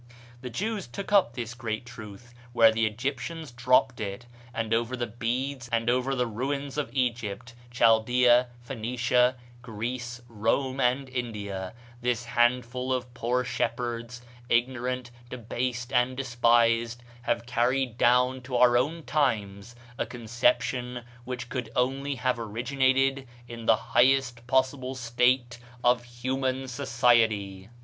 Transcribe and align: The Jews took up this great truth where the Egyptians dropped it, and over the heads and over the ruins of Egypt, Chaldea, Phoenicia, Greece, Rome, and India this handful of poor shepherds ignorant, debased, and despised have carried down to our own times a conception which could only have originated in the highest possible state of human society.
The 0.41 0.49
Jews 0.49 0.87
took 0.87 1.11
up 1.13 1.33
this 1.35 1.53
great 1.53 1.85
truth 1.85 2.33
where 2.53 2.71
the 2.71 2.87
Egyptians 2.87 3.51
dropped 3.51 3.99
it, 3.99 4.25
and 4.51 4.73
over 4.73 4.97
the 4.97 5.13
heads 5.21 5.67
and 5.69 5.91
over 5.91 6.15
the 6.15 6.25
ruins 6.25 6.75
of 6.75 6.89
Egypt, 6.91 7.53
Chaldea, 7.69 8.47
Phoenicia, 8.63 9.35
Greece, 9.61 10.19
Rome, 10.27 10.79
and 10.79 11.07
India 11.07 11.73
this 12.01 12.25
handful 12.25 12.91
of 12.91 13.13
poor 13.13 13.43
shepherds 13.43 14.23
ignorant, 14.49 15.11
debased, 15.29 15.93
and 15.93 16.17
despised 16.17 17.03
have 17.21 17.45
carried 17.45 17.95
down 17.99 18.41
to 18.41 18.55
our 18.55 18.75
own 18.79 19.03
times 19.03 19.75
a 19.99 20.07
conception 20.07 21.03
which 21.25 21.47
could 21.47 21.69
only 21.75 22.15
have 22.15 22.39
originated 22.39 23.27
in 23.47 23.67
the 23.67 23.75
highest 23.75 24.47
possible 24.47 24.95
state 24.95 25.59
of 25.83 26.03
human 26.05 26.67
society. 26.67 27.69